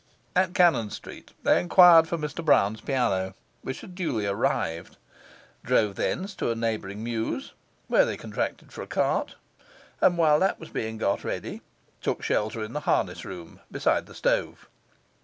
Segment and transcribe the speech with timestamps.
[0.35, 4.97] At Cannon Street they enquired for Mr Brown's piano, which had duly arrived,
[5.63, 7.53] drove thence to a neighbouring mews,
[7.87, 9.35] where they contracted for a cart,
[10.01, 11.61] and while that was being got ready,
[12.01, 14.67] took shelter in the harness room beside the stove.